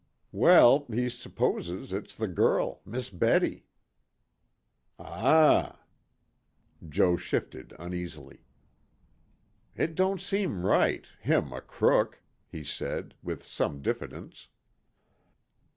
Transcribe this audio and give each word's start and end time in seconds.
"Well, 0.31 0.87
he 0.91 1.09
s'poses 1.09 1.93
it's 1.93 2.15
the 2.15 2.27
girl 2.27 2.81
Miss 2.87 3.11
Betty." 3.11 3.67
"Ah!" 4.97 5.79
Joe 6.89 7.15
shifted 7.15 7.75
uneasily. 7.77 8.43
"It 9.75 9.93
don't 9.93 10.19
seem 10.19 10.65
right 10.65 11.05
him 11.19 11.53
a 11.53 11.61
crook," 11.61 12.23
he 12.47 12.63
said, 12.63 13.13
with 13.21 13.45
some 13.45 13.83
diffidence. 13.83 14.47